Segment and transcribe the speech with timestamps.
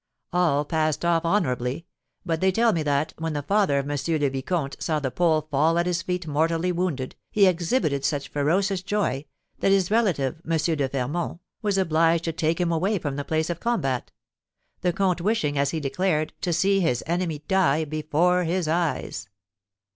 [0.33, 1.85] All passed off honourably;
[2.25, 3.95] but they tell me that, when the father of M.
[4.07, 8.81] le Vicomte saw the Pole fall at his feet mortally wounded, he exhibited such ferocious
[8.81, 9.25] joy
[9.59, 10.57] that his relative, M.
[10.57, 14.11] de Fermont, was obliged to take him away from the place of combat;
[14.81, 19.29] the comte wishing, as he declared, to see his enemy die before his eyes."